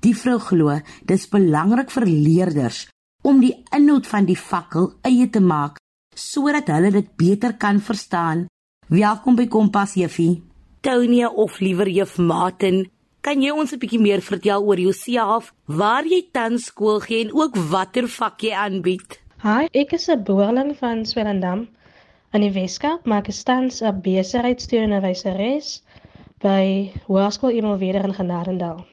Die 0.00 0.16
vrou 0.16 0.38
glo 0.38 0.80
dis 1.04 1.28
belangrik 1.28 1.90
vir 1.90 2.06
leerders 2.06 2.88
om 3.22 3.40
die 3.40 3.62
inhoud 3.70 4.06
van 4.06 4.24
die 4.24 4.38
fakkel 4.38 4.92
eie 5.02 5.30
te 5.30 5.40
maak 5.40 5.76
sodat 6.16 6.70
hulle 6.72 6.90
dit 6.94 7.08
beter 7.20 7.52
kan 7.60 7.76
verstaan. 7.84 8.46
Welkom 8.88 9.36
by 9.36 9.44
Kompas 9.52 9.98
Juffie. 10.00 10.40
Tonia 10.80 11.28
of 11.28 11.58
liewer 11.60 11.88
Juff 11.92 12.16
Martin, 12.16 12.86
kan 13.20 13.42
jy 13.42 13.50
ons 13.52 13.72
'n 13.72 13.78
bietjie 13.78 14.00
meer 14.00 14.22
vertel 14.22 14.64
oor 14.64 14.80
jouself, 14.80 15.52
waar 15.66 16.04
jy 16.04 16.22
tans 16.32 16.66
skool 16.66 17.00
gee 17.00 17.24
en 17.24 17.34
ook 17.34 17.56
watter 17.56 18.08
vak 18.08 18.40
jy 18.40 18.52
aanbied? 18.54 19.20
Hi, 19.42 19.68
ek 19.74 19.92
is 19.92 20.08
'n 20.08 20.24
boerling 20.24 20.76
van 20.76 21.04
Swellendam 21.04 21.68
in 22.32 22.40
die 22.40 22.52
Weskaap, 22.52 23.04
maar 23.04 23.18
ek 23.18 23.28
is 23.28 23.42
tans 23.44 23.82
'n 23.82 24.00
besigheidsteunwyseres 24.00 25.82
by 26.40 26.92
Hoërskool 27.08 27.50
Emil 27.50 27.78
Weder 27.78 28.04
in 28.04 28.14
Genadendal. 28.14 28.86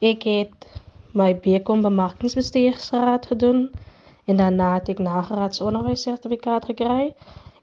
Ek 0.00 0.22
het 0.24 0.66
my 1.14 1.34
BCom 1.34 1.80
bemarkingsbestuursgraad 1.82 3.26
gedoen 3.26 3.70
en 4.24 4.40
daarna 4.40 4.74
het 4.74 4.90
ek 4.94 5.00
nagraadsonderwyssertifikaat 5.04 6.68
gekry 6.70 7.12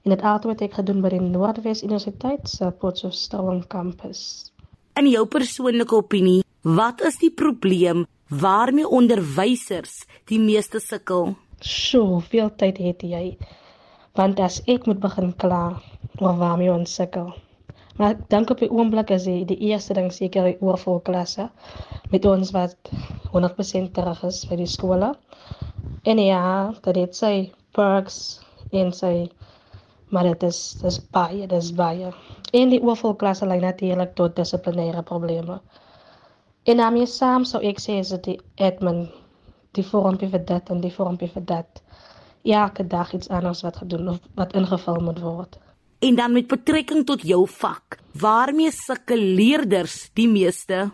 en 0.02 0.14
dit 0.14 0.24
altyd 0.32 0.52
het 0.52 0.64
ek 0.68 0.78
gedoen 0.80 1.02
by 1.04 1.12
die 1.14 1.20
Noordwes 1.24 1.82
Universiteit 1.82 2.48
se 2.50 2.70
Potchefstroom 2.82 3.62
kampus. 3.74 4.52
In 4.98 5.08
jou 5.10 5.24
persoonlike 5.26 5.96
opinie, 5.96 6.42
wat 6.62 7.00
is 7.06 7.20
die 7.22 7.30
probleem 7.30 8.06
waarmee 8.28 8.88
onderwysers 8.88 10.02
die 10.30 10.40
meeste 10.42 10.80
sukkel? 10.80 11.34
So, 11.60 12.20
veel 12.32 12.50
tyd 12.58 12.82
het 12.82 13.06
jy. 13.06 13.24
Want 14.18 14.42
as 14.42 14.60
ek 14.66 14.86
moet 14.90 15.00
begin 15.00 15.32
kla 15.38 15.64
oor 16.18 16.36
waarmee 16.36 16.72
ons 16.72 16.94
sukkel, 16.98 17.32
Maar 17.96 18.14
ek 18.14 18.20
dink 18.32 18.50
op 18.50 18.60
die 18.62 18.70
oomblik 18.72 19.10
is 19.12 19.26
die, 19.28 19.42
die 19.48 19.58
eerste 19.68 19.94
ding 19.96 20.08
seker 20.12 20.48
die 20.48 20.56
oorvol 20.64 21.00
klasse 21.04 21.48
met 22.12 22.24
ons 22.28 22.52
wat 22.56 22.90
100% 23.34 23.92
terug 23.96 24.22
is 24.28 24.40
by 24.48 24.56
die 24.60 24.68
skole. 24.70 25.12
En 26.02 26.18
ja, 26.18 26.74
dat 26.82 26.94
dit 26.94 27.16
sy 27.16 27.52
perks 27.76 28.18
en 28.70 28.92
sy 28.92 29.30
maar 30.12 30.26
dit 30.28 30.42
is 30.44 30.58
dis 30.82 30.98
baie, 31.14 31.46
dis 31.48 31.70
baie. 31.72 32.10
En 32.52 32.68
die 32.68 32.82
oorvol 32.82 33.14
klasse 33.16 33.46
lei 33.48 33.60
natuurlik 33.62 34.12
tot 34.18 34.36
dissiplinêre 34.36 35.02
probleme. 35.08 35.60
En 36.68 36.76
daarmee 36.76 37.06
saam 37.06 37.46
sou 37.48 37.62
ek 37.64 37.80
sê 37.80 37.96
is 38.02 38.12
dit 38.16 38.32
die 38.32 38.38
admin 38.60 39.06
die 39.72 39.86
vormpie 39.88 40.28
vir 40.28 40.44
dit 40.52 40.70
en 40.70 40.84
die 40.84 40.92
vormpie 40.92 41.30
vir 41.32 41.46
dat. 41.48 41.82
Elke 42.44 42.84
dag 42.86 43.14
iets 43.14 43.30
anders 43.30 43.62
wat 43.64 43.80
gedoen 43.80 44.08
of 44.16 44.20
wat 44.36 44.52
ingevul 44.58 45.00
moet 45.00 45.20
word 45.22 45.56
en 46.02 46.14
dan 46.14 46.32
met 46.32 46.46
betrekking 46.46 47.06
tot 47.06 47.22
jou 47.22 47.46
vak. 47.48 47.98
Waarmee 48.18 48.70
sukkel 48.74 49.20
leerders 49.38 50.10
die 50.18 50.28
meeste? 50.28 50.88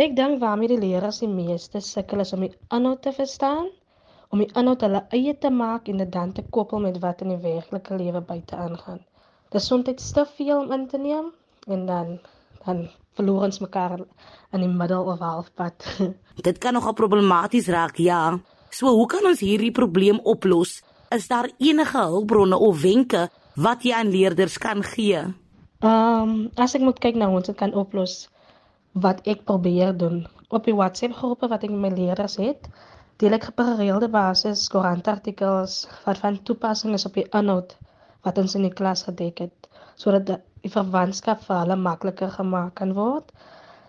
Ek 0.00 0.12
dink 0.16 0.40
waarmee 0.40 0.68
die 0.74 0.80
leerders 0.80 1.22
die 1.24 1.30
meeste 1.30 1.80
sukkel 1.84 2.20
is 2.24 2.32
om 2.36 2.44
die 2.44 2.52
inhoud 2.68 3.00
te 3.04 3.12
verstaan, 3.16 3.70
om 4.30 4.42
die 4.42 4.50
inhoud 4.54 4.82
hulle 4.86 5.04
eie 5.16 5.34
te 5.38 5.50
maak 5.50 5.88
en 5.90 6.02
dit 6.02 6.10
dan 6.12 6.32
te 6.32 6.44
koppel 6.56 6.82
met 6.84 6.98
wat 7.02 7.22
in 7.24 7.34
die 7.34 7.42
werklike 7.42 7.98
lewe 7.98 8.22
buite 8.22 8.56
aangaan. 8.56 9.00
Dit 9.50 9.60
is 9.60 9.66
soms 9.66 10.12
te 10.14 10.26
veel 10.36 10.60
om 10.62 10.72
in 10.72 10.86
te 10.88 10.98
neem 10.98 11.32
en 11.66 11.86
dan 11.86 12.18
dan 12.64 12.88
verloor 13.16 13.46
ons 13.48 13.60
mekaar 13.60 13.98
in 14.52 14.62
die 14.62 14.68
middel 14.68 15.08
of 15.08 15.20
halfpad. 15.24 15.86
dit 16.48 16.58
kan 16.58 16.76
nogal 16.76 16.94
problematies 16.94 17.68
raak, 17.72 17.98
ja. 17.98 18.38
So 18.70 18.92
hoe 18.94 19.06
kan 19.10 19.26
ons 19.26 19.42
hierdie 19.42 19.72
probleem 19.74 20.20
oplos? 20.22 20.80
Is 21.10 21.26
daar 21.28 21.50
enige 21.58 21.98
hulpbronne 21.98 22.58
of 22.58 22.82
wenke 22.82 23.28
wat 23.56 23.82
jy 23.82 23.96
aan 23.96 24.12
leerders 24.12 24.58
kan 24.62 24.84
gee? 24.86 25.24
Ehm, 25.80 25.88
um, 25.88 26.50
as 26.54 26.76
ek 26.76 26.84
moet 26.84 27.00
kyk 27.00 27.16
na 27.16 27.30
hoe 27.30 27.40
ons 27.40 27.48
dit 27.48 27.56
kan 27.56 27.74
oplos, 27.74 28.28
wat 28.92 29.24
ek 29.26 29.46
probeer 29.48 29.96
doen 29.96 30.26
op 30.50 30.66
die 30.66 30.74
WhatsApp 30.76 31.16
groepe 31.18 31.48
wat 31.50 31.64
ek 31.64 31.72
met 31.72 31.80
my 31.88 31.90
leerders 31.96 32.36
het, 32.42 32.68
deel 33.20 33.36
ek 33.36 33.48
op 33.50 33.58
'n 33.60 33.70
gereelde 33.76 34.08
basis 34.08 34.68
koerantartikels 34.72 35.74
wat 36.04 36.20
van 36.22 36.42
toepassing 36.48 36.94
is 36.98 37.06
op 37.08 37.14
die 37.18 37.26
inhoud 37.40 37.76
wat 38.24 38.38
ons 38.42 38.54
in 38.54 38.64
die 38.66 38.76
klas 38.78 39.02
gedek 39.08 39.42
het, 39.44 39.68
sodat 40.02 40.26
die 40.64 40.72
verwantskap 40.76 41.42
vir 41.48 41.58
hulle 41.62 41.76
makliker 41.76 42.30
gemaak 42.36 42.74
kan 42.80 42.94
word. 42.98 43.32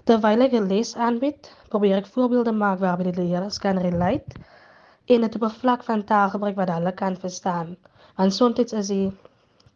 Terwyl 0.10 0.46
ek 0.48 0.54
'n 0.60 0.68
les 0.74 0.96
aanbied, 1.08 1.52
probeer 1.70 1.98
ek 1.98 2.12
voorbeelde 2.16 2.52
maak 2.52 2.80
waarby 2.80 3.04
die 3.12 3.20
leerders 3.24 3.60
kan 3.66 3.78
relate 3.88 4.44
en 5.08 5.22
dit 5.22 5.36
op 5.36 5.44
'n 5.50 5.60
vlak 5.62 5.84
van 5.84 6.04
taalgebruik 6.04 6.56
wat 6.56 6.70
hulle 6.76 6.92
kan 6.92 7.16
verstaan. 7.26 7.78
Want 8.18 8.34
soms 8.34 8.74
is 8.74 8.88
die 8.88 9.12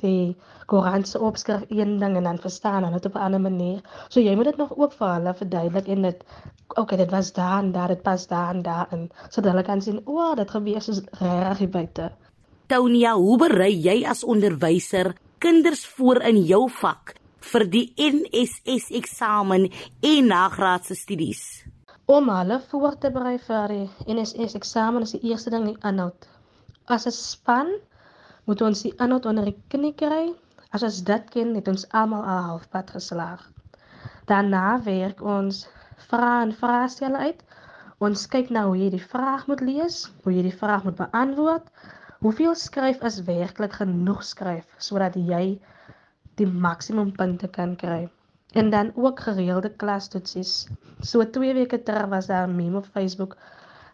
die 0.03 0.35
koerant 0.65 1.07
se 1.07 1.19
opskrif 1.19 1.63
een 1.69 1.97
ding 1.99 2.17
en 2.17 2.23
dan 2.23 2.37
verstaan 2.41 2.83
hulle 2.83 2.99
dit 2.99 3.05
op 3.05 3.15
'n 3.15 3.25
ander 3.27 3.41
manier. 3.41 3.81
So 4.09 4.19
jy 4.19 4.35
moet 4.35 4.45
dit 4.45 4.57
nog 4.57 4.77
ook 4.77 4.93
vir 4.93 5.13
hulle 5.13 5.33
verduidelik 5.33 5.87
en 5.87 6.01
dit 6.01 6.23
okay, 6.75 6.97
dit 6.97 7.11
was 7.11 7.33
daar 7.33 7.63
en 7.63 7.71
daar, 7.71 7.87
dit 7.87 8.01
pas 8.01 8.27
daar 8.27 8.55
en 8.55 8.61
daar 8.61 8.87
en 8.91 9.09
sodat 9.29 9.51
hulle 9.51 9.63
kan 9.63 9.81
sien, 9.81 10.01
o, 10.05 10.13
oh, 10.13 10.35
dit 10.35 10.51
gebeur 10.51 10.81
soos 10.81 11.01
regtig 11.19 11.57
hier 11.57 11.69
buite. 11.69 12.11
Tonia, 12.67 13.13
hoe 13.13 13.37
berei 13.37 13.73
jy 13.77 14.05
as 14.09 14.23
onderwyser 14.23 15.13
kinders 15.37 15.85
voor 15.85 16.21
in 16.21 16.41
jou 16.43 16.65
vak 16.81 17.15
vir 17.51 17.67
die 17.69 17.85
NSS 18.01 18.89
eksamen 18.97 19.69
en 20.01 20.27
nagraadse 20.27 20.95
studies? 20.95 21.65
Om 22.05 22.29
hulle 22.29 22.59
voor 22.69 22.97
te 23.01 23.11
berei 23.13 23.37
vir 23.41 23.67
die 23.67 24.15
NSS 24.15 24.57
eksamen 24.57 25.05
is 25.05 25.13
die 25.17 25.29
eerste 25.29 25.53
ding 25.53 25.65
die 25.65 25.77
inhoud. 25.89 26.27
As 26.85 27.05
'n 27.05 27.11
span 27.11 27.69
moet 28.45 28.61
ons 28.61 28.81
die 28.85 28.93
inhoud 29.01 29.25
onder 29.25 29.49
die 29.49 29.57
knie 29.73 29.93
kry. 29.97 30.33
As 30.75 30.83
ons 30.83 31.01
dit 31.07 31.29
ken, 31.33 31.53
het 31.57 31.67
ons 31.71 31.85
almal 32.01 32.23
al 32.23 32.41
halfpad 32.49 32.91
geslaag. 32.97 33.43
Daarna 34.29 34.81
werk 34.85 35.21
ons 35.21 35.65
vrae 36.09 36.41
en 36.45 36.53
vraestelle 36.61 37.21
uit. 37.29 37.43
Ons 38.05 38.25
kyk 38.27 38.49
na 38.51 38.65
hoe 38.67 38.77
jy 38.77 38.89
die 38.93 39.05
vraag 39.13 39.45
moet 39.49 39.61
lees, 39.65 40.01
hoe 40.23 40.33
jy 40.35 40.43
die 40.49 40.57
vraag 40.63 40.83
moet 40.87 40.97
beantwoord. 40.99 41.69
Hoeveel 42.25 42.55
skryf 42.59 43.01
is 43.07 43.21
werklik 43.27 43.77
genoeg 43.79 44.23
skryf 44.25 44.65
sodat 44.81 45.15
jy 45.15 45.43
die 46.39 46.47
maksimum 46.65 47.13
punte 47.15 47.47
kan 47.47 47.75
kry? 47.79 48.05
En 48.55 48.69
dan 48.73 48.91
ook 48.95 49.19
gereelde 49.27 49.71
klastoetsies. 49.83 50.67
So 51.01 51.23
2 51.37 51.53
weke 51.53 51.81
terug 51.83 52.09
was 52.11 52.27
daar 52.27 52.47
'n 52.47 52.55
meme 52.55 52.77
op 52.77 52.91
Facebook 52.97 53.37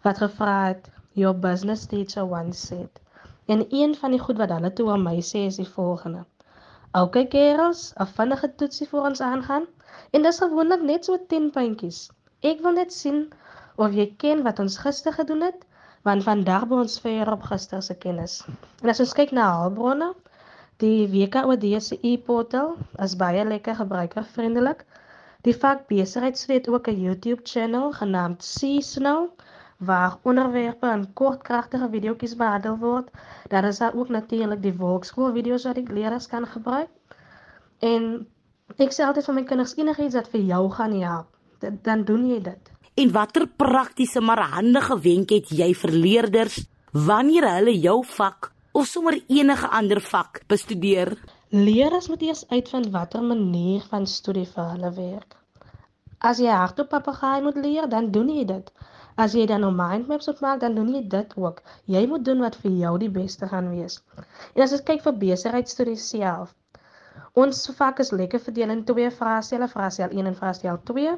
wat 0.03 0.17
gevra 0.17 0.67
het, 0.67 0.89
"Your 1.13 1.39
business 1.39 1.86
teacher 1.86 2.24
once 2.24 2.67
said, 2.67 3.01
En 3.45 3.65
een 3.69 3.95
van 3.95 4.12
die 4.12 4.19
goed 4.19 4.38
wat 4.38 4.50
hulle 4.50 4.74
toe 4.74 4.89
aan 4.91 5.03
my 5.03 5.17
sê 5.21 5.45
is 5.48 5.55
die 5.62 5.67
volgende. 5.67 6.25
Okay 7.00 7.25
kerels, 7.33 7.93
'n 8.03 8.07
vinnige 8.17 8.55
toetsie 8.55 8.88
vir 8.88 9.01
ons 9.10 9.21
aangaan 9.21 9.65
en 10.12 10.24
dis 10.27 10.39
gewoonlik 10.43 10.81
net 10.89 11.05
so 11.05 11.17
10 11.33 11.50
puntjies. 11.57 12.00
Ek 12.41 12.62
wil 12.65 12.74
net 12.79 12.93
sien 12.93 13.19
of 13.75 13.93
jy 14.00 14.07
ken 14.24 14.43
wat 14.48 14.60
ons 14.60 14.77
gister 14.77 15.13
gedoen 15.13 15.41
het, 15.41 15.65
want 16.07 16.24
vandag 16.24 16.67
by 16.67 16.81
ons 16.83 17.00
ver 17.03 17.31
op 17.31 17.43
gister 17.51 17.81
se 17.86 17.95
kennis. 18.05 18.41
En 18.81 18.89
as 18.93 19.00
ons 19.00 19.13
kyk 19.13 19.31
na 19.38 19.48
hulpbronne, 19.62 20.12
die 20.83 21.07
WKOD 21.13 21.65
se 21.88 21.98
e-portal 22.01 22.75
is 23.05 23.15
baie 23.15 23.45
lekker 23.45 23.75
gebruikervriendelik. 23.75 24.86
Die 25.45 25.55
vak 25.63 25.88
besigheid 25.89 26.45
het 26.48 26.69
ook 26.69 26.88
'n 26.88 27.01
YouTube 27.05 27.41
channel 27.43 27.91
genaamd 27.91 28.43
Seasonal 28.43 29.29
waar 29.81 30.17
onderwerpe 30.21 30.89
in 30.93 31.07
kort 31.17 31.41
kragtige 31.41 31.88
videoetjies 31.89 32.35
behandel 32.38 32.77
word. 32.77 33.07
Daar 33.50 33.65
is 33.65 33.79
daar 33.81 33.95
ook 33.97 34.09
natuurlik 34.13 34.61
die 34.61 34.73
volkskool 34.77 35.33
video's 35.33 35.65
wat 35.65 35.79
die 35.79 35.88
leerders 35.89 36.27
kan 36.29 36.45
gebruik. 36.45 36.89
En 37.79 38.27
ek 38.77 38.93
sê 38.93 39.07
altyd 39.07 39.25
vir 39.25 39.38
my 39.39 39.43
kinders 39.50 39.73
enigiets 39.77 40.17
wat 40.19 40.29
vir 40.29 40.45
jou 40.51 40.61
gaan 40.75 40.93
help, 41.01 41.33
dan 41.88 42.05
doen 42.05 42.27
jy 42.29 42.38
dit. 42.45 42.71
En 43.01 43.11
watter 43.11 43.47
praktiese 43.47 44.21
maar 44.21 44.43
handige 44.53 45.00
wenk 45.01 45.33
het 45.33 45.50
jy 45.50 45.71
vir 45.73 45.97
leerders 46.05 46.61
wanneer 46.91 47.47
hulle 47.55 47.73
jou 47.79 48.01
vak 48.05 48.51
of 48.77 48.85
sommer 48.85 49.17
enige 49.27 49.67
ander 49.67 50.01
vak 50.01 50.43
bestudeer? 50.47 51.15
Leerders 51.50 52.07
moet 52.07 52.21
eers 52.21 52.45
uitvind 52.47 52.91
watter 52.93 53.23
manier 53.23 53.81
van 53.89 54.05
studie 54.07 54.45
vir 54.45 54.73
hulle 54.75 54.93
werk. 54.95 55.35
As 56.21 56.38
jy 56.38 56.53
hardop 56.53 56.91
papegaai 56.93 57.41
moet 57.41 57.57
leer, 57.57 57.89
dan 57.89 58.11
doen 58.13 58.29
jy 58.29 58.45
dit. 58.45 58.67
As 59.21 59.35
jy 59.37 59.43
dan 59.49 59.61
nou 59.61 59.69
mindmaps 59.75 60.29
moet 60.29 60.39
maak, 60.45 60.59
dan 60.63 60.75
doen 60.77 60.87
jy 60.95 61.01
dit 61.13 61.33
ook. 61.37 61.61
Jy 61.95 62.01
moet 62.09 62.23
doen 62.25 62.39
wat 62.41 62.55
vir 62.63 62.71
jou 62.83 62.93
die 63.01 63.09
beste 63.17 63.49
gaan 63.51 63.67
wees. 63.73 63.99
En 64.55 64.63
as 64.65 64.73
ons 64.77 64.83
kyk 64.87 65.03
vir 65.05 65.17
besigheidstudies 65.23 66.05
self, 66.13 66.55
ons 67.43 67.59
vak 67.77 68.01
is 68.03 68.13
lekker 68.15 68.41
verdeel 68.47 68.73
in 68.75 68.85
twee 68.87 69.11
vraestelle, 69.19 69.67
vraestel 69.73 70.15
1 70.21 70.29
en 70.31 70.37
vraestel 70.39 70.79
2. 70.89 71.17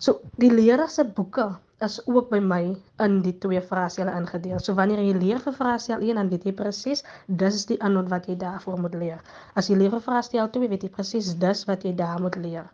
So 0.00 0.16
die 0.42 0.50
leerder 0.50 0.88
se 0.88 1.04
boeke 1.04 1.46
is 1.86 2.00
ook 2.06 2.32
by 2.32 2.40
my 2.44 2.60
in 3.04 3.20
die 3.24 3.36
twee 3.44 3.60
vraestelle 3.68 4.16
ingedeel. 4.16 4.58
So 4.58 4.74
wanneer 4.80 5.04
jy 5.04 5.14
leer 5.20 5.44
vir 5.44 5.56
vraestel 5.60 6.02
1, 6.02 6.18
dan 6.20 6.32
weet 6.32 6.48
jy 6.48 6.54
presies 6.56 7.04
dis 7.44 7.62
die 7.70 7.78
antwoord 7.78 8.10
wat 8.12 8.28
jy 8.32 8.36
daarvoor 8.42 8.82
moet 8.88 8.98
leer. 9.04 9.22
As 9.54 9.70
jy 9.70 9.78
leer 9.80 9.94
vir 9.94 10.02
vraestel 10.08 10.50
2, 10.56 10.72
weet 10.74 10.88
jy 10.88 10.92
presies 10.98 11.30
dis 11.46 11.64
wat 11.70 11.86
jy 11.86 11.94
daar 12.02 12.20
moet 12.20 12.36
leer. 12.40 12.66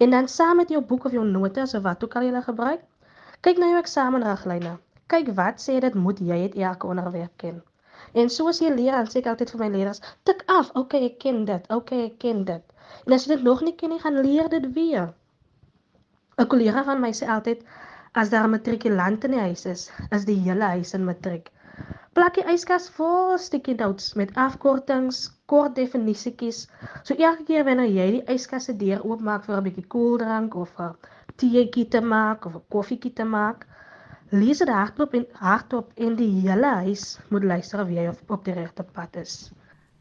En 0.00 0.14
dan 0.14 0.28
saam 0.28 0.62
met 0.62 0.70
jou 0.72 0.80
boek 0.80 1.10
of 1.10 1.16
jou 1.16 1.26
notas 1.26 1.74
of 1.74 1.84
wat 1.84 2.04
ook 2.04 2.16
al 2.16 2.30
jy 2.30 2.40
gebruik, 2.46 2.86
Kyk 3.46 3.58
na 3.60 3.68
jou 3.70 3.78
eksamenriglyne. 3.80 4.70
Kyk 5.12 5.28
wat 5.36 5.62
sê 5.64 5.78
dit 5.80 5.94
moet 6.06 6.18
jy 6.30 6.36
het 6.42 6.56
elke 6.70 6.88
onderwerp 6.94 7.32
ken. 7.42 7.62
En 8.22 8.28
soos 8.34 8.58
jy 8.60 8.72
leer, 8.74 9.06
sê 9.12 9.22
ek 9.22 9.30
altyd 9.32 9.52
vir 9.54 9.60
my 9.62 9.68
leerders, 9.74 10.02
tik 10.28 10.42
af, 10.56 10.72
okay, 10.80 11.00
ek 11.06 11.16
ken 11.24 11.38
dit. 11.48 11.70
Okay, 11.76 12.02
ek 12.10 12.18
ken 12.24 12.42
dit. 12.50 12.74
En 13.06 13.16
as 13.16 13.24
jy 13.24 13.36
dit 13.36 13.46
nog 13.46 13.62
nie 13.64 13.72
ken 13.80 13.94
nie, 13.94 14.00
gaan 14.02 14.20
leer 14.26 14.50
dit 14.52 14.66
weer. 14.76 15.08
'n 16.36 16.48
Kollega 16.52 16.84
van 16.90 17.00
my 17.00 17.12
sê 17.16 17.30
altyd 17.36 17.64
as 18.22 18.34
daar 18.34 18.44
'n 18.48 18.54
matrikulant 18.56 19.24
in 19.28 19.36
die 19.36 19.42
huis 19.46 19.64
is, 19.72 19.88
is 20.18 20.28
die 20.28 20.38
hele 20.44 20.68
huis 20.74 20.92
in 20.98 21.08
matriek. 21.08 21.48
Plak 22.18 22.36
die 22.40 22.44
yskas 22.52 22.90
vol 22.98 23.38
sticky 23.38 23.74
notes 23.80 24.12
met 24.20 24.36
afkortings, 24.44 25.18
kort 25.52 25.76
definisietjies. 25.80 26.66
So 27.02 27.14
elke 27.14 27.44
keer 27.50 27.64
wanneer 27.68 27.92
jy 27.96 28.08
die 28.18 28.24
yskas 28.34 28.68
se 28.68 28.76
deur 28.84 29.04
oopmaak 29.10 29.48
vir 29.48 29.56
'n 29.56 29.66
bietjie 29.68 29.86
koeldrank 29.94 30.56
of 30.64 30.72
'n 30.78 30.92
teetjie 31.40 31.86
te 31.88 32.00
maak 32.00 32.46
of 32.46 32.54
'n 32.58 32.64
koffietjie 32.68 33.12
te 33.12 33.24
maak. 33.24 33.66
Lees 34.30 34.58
dit 34.58 34.68
hardop 34.68 35.14
en 35.14 35.26
hardop 35.32 35.90
en 35.96 36.16
die 36.16 36.30
hele 36.42 36.70
huis 36.84 37.18
moet 37.30 37.44
luister 37.44 37.82
of 37.82 37.88
jy 37.90 38.12
op 38.28 38.44
die 38.44 38.54
regte 38.54 38.82
pad 38.82 39.16
is. 39.16 39.50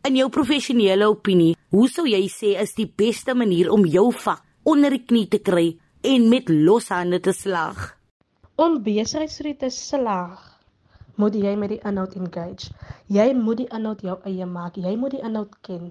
In 0.08 0.16
jou 0.16 0.30
professionele 0.30 1.08
opinie, 1.10 1.56
hoe 1.70 1.88
sou 1.90 2.06
jy 2.08 2.28
sê 2.28 2.54
is 2.62 2.76
die 2.76 2.88
beste 2.88 3.34
manier 3.34 3.72
om 3.72 3.86
jou 3.86 4.12
vak 4.12 4.44
onder 4.64 4.90
die 4.90 5.06
knie 5.06 5.28
te 5.28 5.40
kry 5.40 5.80
en 6.04 6.30
met 6.30 6.50
los 6.50 6.90
hande 6.90 7.20
te 7.20 7.34
slag? 7.34 7.96
Om 8.56 8.84
besigheidsstudie 8.84 9.58
te 9.58 9.70
slaag, 9.70 10.60
moet 11.20 11.36
jy 11.36 11.56
met 11.60 11.74
die 11.74 11.82
inhoud 11.84 12.16
engage. 12.16 12.72
Jy 13.12 13.34
moet 13.36 13.64
die 13.64 13.70
inhoud 13.76 14.02
jou 14.08 14.18
eie 14.30 14.46
maak. 14.46 14.78
Jy 14.80 14.96
moet 14.96 15.18
die 15.18 15.24
inhoud 15.24 15.56
ken. 15.68 15.90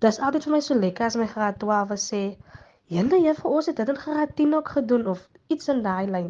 Dit 0.00 0.08
is 0.10 0.18
altyd 0.18 0.46
vir 0.48 0.54
my 0.56 0.60
so 0.60 0.74
lekker 0.74 1.06
as 1.06 1.16
my 1.20 1.26
graad 1.30 1.60
12 1.62 2.00
sê, 2.02 2.22
Jy 2.94 3.02
vir 3.34 3.50
ons 3.50 3.66
het 3.66 3.78
dit 3.80 3.88
in 3.90 3.96
graad 3.98 4.34
10 4.38 4.52
ook 4.54 4.68
gedoen 4.72 5.06
of 5.12 5.22
iets 5.54 5.68
in 5.72 5.80
daai 5.82 6.06
lyn. 6.06 6.28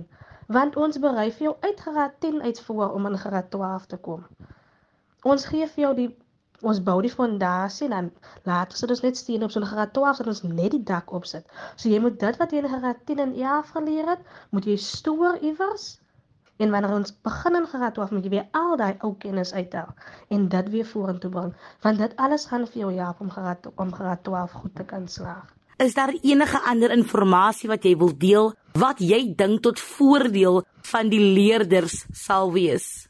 Want 0.49 0.77
ons 0.77 0.99
berei 0.99 1.27
vir 1.31 1.45
jou 1.47 1.57
uit 1.61 1.81
graad 1.87 2.15
10 2.25 2.39
uit 2.43 2.61
voor 2.69 2.95
om 2.97 3.07
in 3.07 3.19
graad 3.25 3.51
12 3.51 3.87
te 3.91 3.99
kom. 4.07 4.23
Ons 5.33 5.45
gee 5.51 5.67
vir 5.75 5.83
jou 5.83 5.91
die 5.99 6.07
ons 6.63 6.81
bou 6.87 6.95
die 7.05 7.13
fondasie 7.13 7.89
dan 7.93 8.09
later 8.49 8.79
sit 8.81 8.95
ons 8.95 9.03
net 9.05 9.21
steen 9.21 9.45
op 9.45 9.53
so 9.53 9.61
'n 9.61 9.69
graad 9.73 9.93
12 9.93 10.23
dat 10.23 10.31
ons 10.33 10.43
net 10.43 10.71
die 10.71 10.83
dak 10.93 11.13
opsit. 11.13 11.45
So 11.77 11.89
jy 11.89 11.99
moet 12.01 12.19
dit 12.21 12.39
wat 12.41 12.51
jy 12.53 12.63
in 12.63 12.69
graad 12.69 13.05
10 13.05 13.19
en 13.27 13.35
11 13.35 13.71
geleer 13.77 14.09
het, 14.15 14.23
moet 14.51 14.65
jy 14.65 14.77
stoor 14.77 15.37
iewers. 15.37 16.01
En 16.57 16.71
wanneer 16.71 16.95
ons 16.95 17.13
begin 17.29 17.57
in 17.57 17.67
graad 17.67 17.95
12 17.95 18.11
moet 18.11 18.25
jy 18.25 18.31
weer 18.31 18.49
al 18.53 18.77
daai 18.77 18.97
ou 19.01 19.15
kennis 19.27 19.53
uithaal 19.53 19.93
en 20.29 20.49
dit 20.49 20.69
weer 20.69 20.89
vorentoe 20.95 21.31
bring, 21.31 21.53
want 21.83 21.99
dit 21.99 22.17
alles 22.17 22.47
gaan 22.47 22.67
vir 22.67 22.81
jou 22.81 22.93
help 22.93 23.21
om 23.21 23.31
graad 23.31 23.71
om 23.77 23.93
graad 23.93 24.25
12 24.25 24.53
goed 24.53 24.75
te 24.75 24.85
kan 24.85 25.09
slaag. 25.09 25.56
Is 25.76 25.95
daar 25.95 26.14
enige 26.23 26.61
ander 26.64 26.90
inligting 26.90 27.68
wat 27.68 27.83
jy 27.85 27.97
wil 28.00 28.12
deel 28.16 28.54
wat 28.80 29.00
jy 29.00 29.35
dink 29.37 29.61
tot 29.61 29.80
voordeel 29.80 30.62
van 30.88 31.11
die 31.12 31.21
leerders 31.21 32.07
sal 32.16 32.53
wees? 32.55 33.09